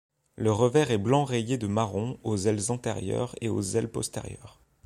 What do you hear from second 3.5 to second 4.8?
ailes postérieures.